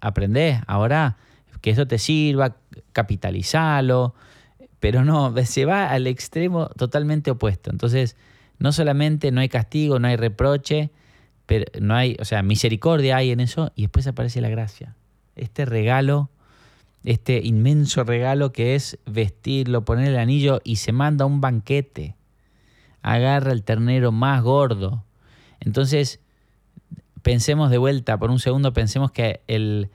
aprende, 0.00 0.60
ahora 0.66 1.16
que 1.60 1.70
eso 1.70 1.86
te 1.86 1.98
sirva, 1.98 2.56
capitalizalo, 2.92 4.14
pero 4.80 5.04
no, 5.04 5.34
se 5.44 5.64
va 5.64 5.90
al 5.90 6.06
extremo 6.06 6.68
totalmente 6.68 7.30
opuesto. 7.30 7.70
Entonces, 7.70 8.16
no 8.58 8.72
solamente 8.72 9.30
no 9.30 9.40
hay 9.40 9.48
castigo, 9.48 9.98
no 9.98 10.08
hay 10.08 10.16
reproche, 10.16 10.90
pero 11.46 11.64
no 11.80 11.94
hay, 11.94 12.16
o 12.20 12.24
sea, 12.24 12.42
misericordia 12.42 13.16
hay 13.16 13.30
en 13.30 13.40
eso 13.40 13.72
y 13.74 13.82
después 13.82 14.06
aparece 14.06 14.40
la 14.40 14.48
gracia. 14.48 14.94
Este 15.36 15.64
regalo, 15.64 16.30
este 17.04 17.40
inmenso 17.44 18.04
regalo 18.04 18.52
que 18.52 18.74
es 18.74 18.98
vestirlo, 19.06 19.84
poner 19.84 20.08
el 20.08 20.18
anillo 20.18 20.60
y 20.64 20.76
se 20.76 20.92
manda 20.92 21.24
un 21.24 21.40
banquete. 21.40 22.16
Agarra 23.02 23.52
el 23.52 23.62
ternero 23.62 24.10
más 24.10 24.42
gordo. 24.42 25.04
Entonces, 25.60 26.20
pensemos 27.28 27.70
de 27.70 27.76
vuelta, 27.76 28.16
por 28.16 28.30
un 28.30 28.38
segundo 28.38 28.72
pensemos 28.72 29.10
que 29.10 29.42
el, 29.48 29.90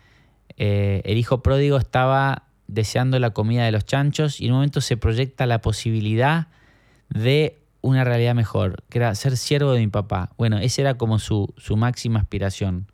eh, 0.55 1.01
el 1.03 1.17
hijo 1.17 1.41
pródigo 1.41 1.77
estaba 1.77 2.43
deseando 2.67 3.17
la 3.17 3.31
comida 3.31 3.65
de 3.65 3.71
los 3.71 3.85
chanchos 3.85 4.39
y 4.39 4.45
en 4.45 4.51
un 4.51 4.57
momento 4.57 4.81
se 4.81 4.97
proyecta 4.97 5.47
la 5.47 5.59
posibilidad 5.59 6.49
de 7.09 7.57
una 7.81 8.03
realidad 8.03 8.35
mejor, 8.35 8.83
que 8.87 8.99
era 8.99 9.15
ser 9.15 9.35
siervo 9.35 9.71
de 9.71 9.79
mi 9.79 9.87
papá. 9.87 10.29
Bueno, 10.37 10.59
esa 10.59 10.81
era 10.81 10.93
como 10.93 11.17
su, 11.17 11.51
su 11.57 11.75
máxima 11.75 12.19
aspiración. 12.19 12.85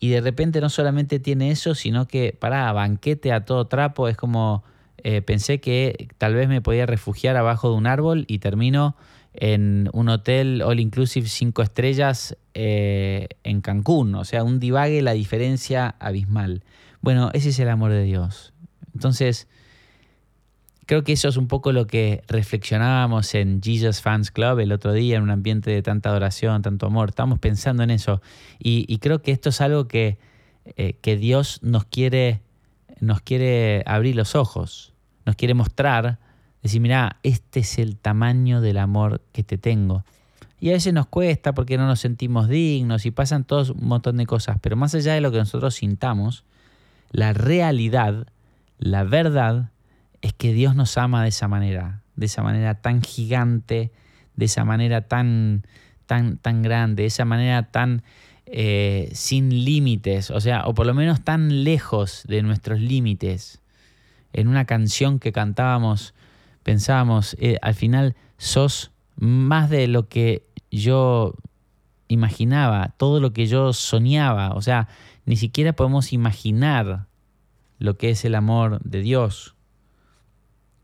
Y 0.00 0.08
de 0.08 0.22
repente 0.22 0.62
no 0.62 0.70
solamente 0.70 1.18
tiene 1.18 1.50
eso, 1.50 1.74
sino 1.74 2.08
que, 2.08 2.34
para 2.40 2.72
banquete 2.72 3.34
a 3.34 3.44
todo 3.44 3.66
trapo, 3.66 4.08
es 4.08 4.16
como, 4.16 4.64
eh, 4.96 5.20
pensé 5.20 5.60
que 5.60 6.08
tal 6.16 6.34
vez 6.34 6.48
me 6.48 6.62
podía 6.62 6.86
refugiar 6.86 7.36
abajo 7.36 7.68
de 7.68 7.76
un 7.76 7.86
árbol 7.86 8.24
y 8.28 8.38
termino 8.38 8.96
en 9.40 9.90
un 9.92 10.08
hotel 10.08 10.62
all 10.62 10.80
inclusive 10.80 11.28
cinco 11.28 11.62
estrellas 11.62 12.36
eh, 12.54 13.28
en 13.44 13.60
Cancún. 13.60 14.14
O 14.14 14.24
sea, 14.24 14.44
un 14.44 14.60
divague, 14.60 15.02
la 15.02 15.12
diferencia 15.12 15.94
abismal. 15.98 16.62
Bueno, 17.00 17.30
ese 17.32 17.50
es 17.50 17.58
el 17.58 17.68
amor 17.68 17.92
de 17.92 18.02
Dios. 18.02 18.52
Entonces, 18.94 19.48
Creo 20.86 21.02
que 21.02 21.12
eso 21.12 21.26
es 21.28 21.36
un 21.36 21.48
poco 21.48 21.72
lo 21.72 21.88
que 21.88 22.22
reflexionábamos 22.28 23.34
en 23.34 23.60
Jesus 23.60 24.00
Fans 24.00 24.30
Club 24.30 24.60
el 24.60 24.70
otro 24.70 24.92
día, 24.92 25.16
en 25.16 25.24
un 25.24 25.30
ambiente 25.30 25.72
de 25.72 25.82
tanta 25.82 26.10
adoración, 26.10 26.62
tanto 26.62 26.86
amor. 26.86 27.08
Estamos 27.08 27.40
pensando 27.40 27.82
en 27.82 27.90
eso. 27.90 28.22
Y, 28.60 28.96
creo 28.98 29.20
que 29.20 29.32
esto 29.32 29.48
es 29.48 29.60
algo 29.60 29.88
que, 29.88 30.16
eh, 30.76 30.92
que 31.02 31.16
Dios 31.16 31.58
nos 31.62 31.86
quiere, 31.86 32.40
nos 33.00 33.20
quiere 33.20 33.82
abrir 33.84 34.14
los 34.14 34.36
ojos, 34.36 34.92
nos 35.24 35.34
quiere 35.34 35.54
mostrar, 35.54 36.20
decir, 36.66 36.80
mira, 36.80 37.18
este 37.22 37.60
es 37.60 37.78
el 37.78 37.96
tamaño 37.96 38.60
del 38.60 38.78
amor 38.78 39.22
que 39.32 39.42
te 39.42 39.58
tengo. 39.58 40.04
Y 40.58 40.70
a 40.70 40.72
veces 40.72 40.92
nos 40.92 41.06
cuesta 41.06 41.54
porque 41.54 41.76
no 41.76 41.86
nos 41.86 42.00
sentimos 42.00 42.48
dignos 42.48 43.04
y 43.06 43.10
pasan 43.10 43.44
todos 43.44 43.70
un 43.70 43.88
montón 43.88 44.16
de 44.16 44.26
cosas, 44.26 44.58
pero 44.60 44.76
más 44.76 44.94
allá 44.94 45.14
de 45.14 45.20
lo 45.20 45.30
que 45.30 45.38
nosotros 45.38 45.74
sintamos, 45.74 46.44
la 47.10 47.32
realidad, 47.32 48.26
la 48.78 49.04
verdad, 49.04 49.70
es 50.22 50.32
que 50.32 50.52
Dios 50.52 50.74
nos 50.74 50.96
ama 50.98 51.22
de 51.22 51.28
esa 51.28 51.46
manera, 51.46 52.02
de 52.16 52.26
esa 52.26 52.42
manera 52.42 52.74
tan 52.74 53.02
gigante, 53.02 53.92
de 54.34 54.44
esa 54.44 54.64
manera 54.64 55.02
tan, 55.02 55.66
tan, 56.06 56.38
tan 56.38 56.62
grande, 56.62 57.02
de 57.02 57.06
esa 57.06 57.24
manera 57.24 57.70
tan 57.70 58.02
eh, 58.46 59.10
sin 59.12 59.64
límites, 59.64 60.30
o 60.30 60.40
sea, 60.40 60.66
o 60.66 60.74
por 60.74 60.86
lo 60.86 60.94
menos 60.94 61.22
tan 61.22 61.64
lejos 61.64 62.22
de 62.26 62.42
nuestros 62.42 62.80
límites. 62.80 63.60
En 64.32 64.48
una 64.48 64.64
canción 64.64 65.18
que 65.18 65.32
cantábamos, 65.32 66.14
pensábamos, 66.66 67.36
eh, 67.38 67.58
al 67.62 67.74
final 67.74 68.16
sos 68.38 68.90
más 69.14 69.70
de 69.70 69.86
lo 69.86 70.08
que 70.08 70.44
yo 70.72 71.36
imaginaba, 72.08 72.92
todo 72.96 73.20
lo 73.20 73.32
que 73.32 73.46
yo 73.46 73.72
soñaba, 73.72 74.50
o 74.50 74.60
sea, 74.60 74.88
ni 75.26 75.36
siquiera 75.36 75.74
podemos 75.74 76.12
imaginar 76.12 77.06
lo 77.78 77.96
que 77.96 78.10
es 78.10 78.24
el 78.24 78.34
amor 78.34 78.80
de 78.82 79.00
Dios 79.00 79.54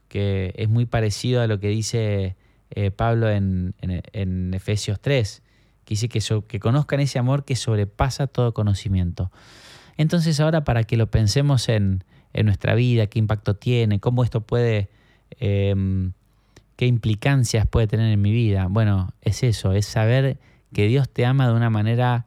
que 0.06 0.54
es 0.56 0.68
muy 0.68 0.86
parecido 0.86 1.40
a 1.40 1.48
lo 1.48 1.58
que 1.58 1.68
dice 1.68 2.36
eh, 2.70 2.90
Pablo 2.90 3.28
en, 3.28 3.74
Efesios 4.54 5.00
3, 5.00 5.42
que 5.84 5.94
dice 5.94 6.08
que, 6.08 6.20
que 6.46 6.60
conozcan 6.60 7.00
ese 7.00 7.18
amor 7.18 7.44
que 7.44 7.56
sobrepasa 7.56 8.28
todo 8.28 8.54
conocimiento. 8.54 9.32
Entonces 9.96 10.38
ahora 10.38 10.62
para 10.64 10.84
que 10.84 10.96
lo 10.96 11.10
pensemos 11.10 11.68
en, 11.68 12.04
nuestra 12.44 12.74
vida, 12.74 13.08
qué 13.08 13.18
impacto 13.18 13.56
tiene, 13.56 13.98
cómo 13.98 14.22
esto 14.22 14.42
puede, 14.42 14.90
em, 15.40 16.12
qué 16.76 16.86
implicancias 16.86 17.66
puede 17.66 17.86
tener 17.86 18.12
en 18.12 18.20
mi 18.20 18.32
vida. 18.32 18.66
Bueno, 18.68 19.12
es 19.20 19.42
eso, 19.42 19.72
es 19.72 19.86
saber 19.86 20.38
que 20.72 20.86
Dios 20.86 21.08
te 21.08 21.26
ama 21.26 21.46
de 21.48 21.54
una 21.54 21.70
manera 21.70 22.26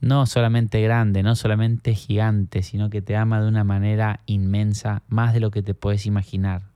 no 0.00 0.26
solamente 0.26 0.80
grande, 0.82 1.22
no 1.22 1.36
solamente 1.36 1.94
gigante, 1.94 2.62
sino 2.62 2.90
que 2.90 3.02
te 3.02 3.16
ama 3.16 3.40
de 3.40 3.48
una 3.48 3.64
manera 3.64 4.20
inmensa, 4.26 5.02
más 5.08 5.32
de 5.32 5.40
lo 5.40 5.50
que 5.50 5.62
te 5.62 5.74
puedes 5.74 6.06
imaginar 6.06 6.72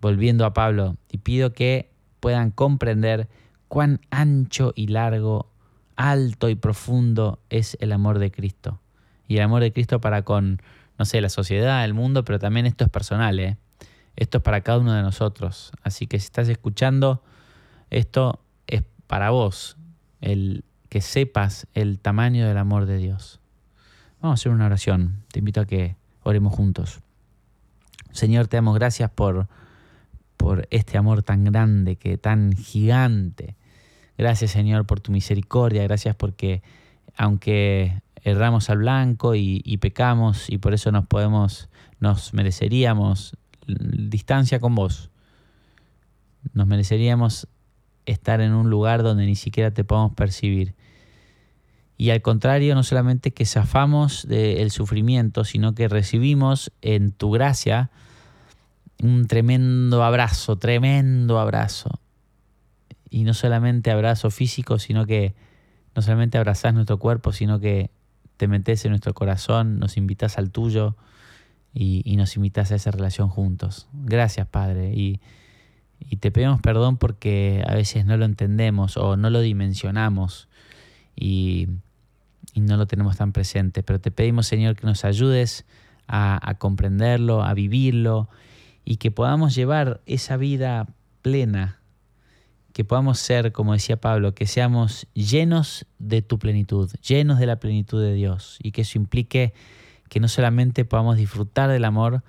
volviendo 0.00 0.44
a 0.44 0.54
Pablo, 0.54 0.96
y 1.10 1.18
pido 1.18 1.52
que 1.52 1.90
puedan 2.20 2.50
comprender 2.50 3.28
cuán 3.68 4.00
ancho 4.10 4.72
y 4.76 4.88
largo, 4.88 5.50
alto 5.96 6.48
y 6.48 6.54
profundo 6.54 7.40
es 7.50 7.76
el 7.80 7.92
amor 7.92 8.18
de 8.18 8.30
Cristo. 8.30 8.80
Y 9.26 9.36
el 9.36 9.42
amor 9.42 9.62
de 9.62 9.72
Cristo 9.72 10.00
para 10.00 10.22
con, 10.22 10.62
no 10.98 11.04
sé, 11.04 11.20
la 11.20 11.28
sociedad, 11.28 11.84
el 11.84 11.94
mundo, 11.94 12.24
pero 12.24 12.38
también 12.38 12.66
esto 12.66 12.84
es 12.84 12.90
personal, 12.90 13.40
¿eh? 13.40 13.56
Esto 14.16 14.38
es 14.38 14.42
para 14.42 14.62
cada 14.62 14.78
uno 14.78 14.92
de 14.94 15.02
nosotros. 15.02 15.72
Así 15.82 16.06
que 16.06 16.18
si 16.18 16.26
estás 16.26 16.48
escuchando, 16.48 17.22
esto 17.90 18.40
es 18.66 18.82
para 19.06 19.30
vos, 19.30 19.76
el 20.20 20.64
que 20.88 21.00
sepas 21.00 21.66
el 21.74 21.98
tamaño 21.98 22.46
del 22.46 22.58
amor 22.58 22.86
de 22.86 22.96
Dios. 22.96 23.40
Vamos 24.20 24.38
a 24.38 24.40
hacer 24.40 24.52
una 24.52 24.66
oración. 24.66 25.22
Te 25.30 25.40
invito 25.40 25.60
a 25.60 25.66
que 25.66 25.96
oremos 26.22 26.54
juntos. 26.54 27.00
Señor, 28.12 28.48
te 28.48 28.56
damos 28.56 28.74
gracias 28.74 29.10
por 29.10 29.48
por 30.36 30.68
este 30.70 30.98
amor 30.98 31.22
tan 31.22 31.44
grande, 31.44 31.96
que 31.96 32.18
tan 32.18 32.52
gigante. 32.52 33.56
Gracias 34.18 34.52
Señor 34.52 34.86
por 34.86 35.00
tu 35.00 35.12
misericordia, 35.12 35.82
gracias 35.82 36.14
porque 36.16 36.62
aunque 37.16 38.02
erramos 38.22 38.70
al 38.70 38.78
blanco 38.78 39.34
y, 39.34 39.78
pecamos 39.78 40.50
y 40.50 40.58
por 40.58 40.74
eso 40.74 40.90
nos 40.92 41.06
podemos, 41.06 41.68
nos 42.00 42.34
mereceríamos 42.34 43.36
distancia 43.66 44.60
con 44.60 44.74
vos, 44.74 45.10
nos 46.52 46.66
mereceríamos 46.66 47.48
estar 48.06 48.40
en 48.40 48.52
un 48.52 48.70
lugar 48.70 49.02
donde 49.02 49.26
ni 49.26 49.34
siquiera 49.34 49.72
te 49.72 49.84
podemos 49.84 50.12
percibir. 50.12 50.74
Y 51.98 52.10
al 52.10 52.22
contrario, 52.22 52.74
no 52.74 52.82
solamente 52.82 53.32
que 53.32 53.46
zafamos 53.46 54.26
del 54.28 54.70
sufrimiento, 54.70 55.44
sino 55.44 55.74
que 55.74 55.88
recibimos 55.88 56.70
en 56.82 57.10
tu 57.12 57.30
gracia 57.30 57.90
un 59.02 59.26
tremendo 59.26 60.04
abrazo, 60.04 60.56
tremendo 60.56 61.38
abrazo. 61.38 62.00
Y 63.08 63.24
no 63.24 63.34
solamente 63.34 63.90
abrazo 63.90 64.30
físico, 64.30 64.78
sino 64.78 65.06
que 65.06 65.34
no 65.94 66.02
solamente 66.02 66.38
abrazás 66.38 66.74
nuestro 66.74 66.98
cuerpo, 66.98 67.32
sino 67.32 67.60
que 67.60 67.90
te 68.36 68.48
metes 68.48 68.84
en 68.84 68.90
nuestro 68.90 69.14
corazón, 69.14 69.78
nos 69.78 69.96
invitas 69.96 70.36
al 70.36 70.50
tuyo 70.50 70.96
y, 71.78 72.16
nos 72.16 72.36
invitas 72.36 72.72
a 72.72 72.76
esa 72.76 72.90
relación 72.90 73.28
juntos. 73.28 73.86
Gracias, 73.92 74.46
Padre. 74.46 74.92
Y, 74.94 75.20
te 76.20 76.30
pedimos 76.30 76.60
perdón 76.60 76.96
porque 76.96 77.62
a 77.66 77.74
veces 77.74 78.06
no 78.06 78.16
lo 78.16 78.24
entendemos 78.24 78.96
o 78.96 79.16
no 79.16 79.28
lo 79.28 79.40
dimensionamos 79.40 80.48
y, 81.14 81.68
no 82.54 82.78
lo 82.78 82.86
tenemos 82.86 83.18
tan 83.18 83.32
presente. 83.32 83.82
Pero 83.82 84.00
te 84.00 84.10
pedimos, 84.10 84.46
Señor, 84.46 84.76
que 84.76 84.86
nos 84.86 85.04
ayudes 85.04 85.66
a, 86.08 86.40
a 86.48 86.54
comprenderlo, 86.54 87.42
a 87.42 87.52
vivirlo 87.52 88.30
y 88.86 88.96
que 88.96 89.10
podamos 89.10 89.54
llevar 89.54 90.00
esa 90.06 90.38
vida 90.38 90.86
plena 91.20 91.80
que 92.72 92.84
podamos 92.84 93.18
ser, 93.18 93.52
como 93.52 93.72
decía 93.72 93.98
Pablo, 93.98 94.34
que 94.34 94.46
seamos 94.46 95.06
llenos 95.14 95.86
de 95.98 96.20
tu 96.22 96.38
plenitud, 96.38 96.90
llenos 97.06 97.38
de 97.38 97.46
la 97.46 97.58
plenitud 97.58 98.02
de 98.02 98.12
Dios, 98.12 98.58
y 98.62 98.72
que 98.72 98.82
eso 98.82 98.98
implique 98.98 99.54
que 100.08 100.20
no 100.20 100.28
solamente 100.28 100.84
podamos 100.84 101.16
disfrutar 101.16 101.70
del 101.70 101.84
amor, 101.84 102.22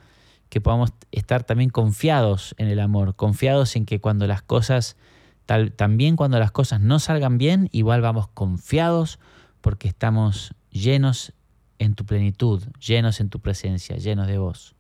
que 0.50 0.62
podamos 0.62 0.94
estar 1.12 1.44
también 1.44 1.70
confiados 1.70 2.56
en 2.58 2.68
el 2.68 2.80
amor, 2.80 3.16
confiados 3.16 3.76
en 3.76 3.86
que 3.86 4.00
cuando 4.00 4.28
las 4.28 4.42
cosas, 4.42 4.96
también 5.76 6.16
cuando 6.16 6.40
las 6.40 6.52
cosas 6.52 6.82
no 6.82 7.00
salgan 7.00 7.38
bien, 7.38 7.70
igual 7.72 8.02
vamos 8.02 8.28
confiados 8.30 9.20
porque 9.62 9.88
estamos 9.88 10.54
llenos 10.72 11.34
en 11.80 11.96
tu 11.96 12.06
plenitud, 12.06 12.64
llenos 12.80 13.20
en 13.20 13.30
tu 13.30 13.40
presencia, 13.40 13.98
llenos 13.98 14.28
de 14.28 14.38
vos. 14.38 14.76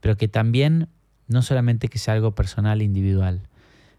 Pero 0.00 0.16
que 0.16 0.28
también 0.28 0.88
no 1.28 1.42
solamente 1.42 1.88
que 1.88 1.98
sea 1.98 2.14
algo 2.14 2.34
personal 2.34 2.82
individual, 2.82 3.48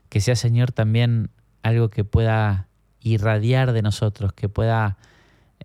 que 0.09 0.21
sea, 0.21 0.35
Señor, 0.35 0.71
también 0.71 1.29
algo 1.63 1.89
que 1.89 2.03
pueda 2.03 2.67
irradiar 2.99 3.73
de 3.73 3.81
nosotros, 3.81 4.33
que 4.33 4.49
pueda 4.49 4.97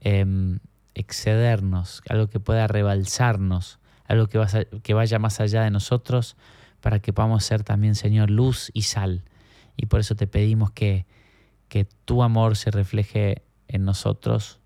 em, 0.01 0.59
excedernos, 0.99 2.03
algo 2.09 2.29
que 2.29 2.41
pueda 2.41 2.67
rebalsarnos, 2.67 3.79
algo 4.07 4.27
que, 4.27 4.41
que 4.83 4.95
vaya 4.95 5.19
más 5.19 5.41
allá 5.41 5.63
de 5.63 5.71
nosotros, 5.71 6.37
para 6.81 7.01
que 7.01 7.13
podamos 7.13 7.45
ser 7.45 7.65
también, 7.65 7.95
Señor, 7.95 8.31
luz 8.31 8.71
y 8.75 8.83
sal. 8.83 9.25
Y 9.77 9.87
por 9.87 10.01
eso 10.01 10.17
te 10.17 10.27
pedimos 10.27 10.71
que, 10.73 11.07
que 11.69 11.85
tu 11.85 12.23
amor 12.23 12.57
se 12.57 12.71
refleje 12.71 13.43
en 13.69 13.85
nosotros 13.85 14.61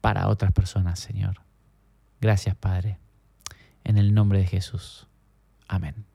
para 0.00 0.28
otras 0.28 0.52
personas, 0.52 0.98
Señor. 0.98 1.40
Gracias, 2.20 2.54
Padre. 2.54 2.98
En 3.84 3.98
el 3.98 4.14
nombre 4.14 4.38
de 4.38 4.46
Jesús. 4.46 5.06
Amén. 5.68 6.13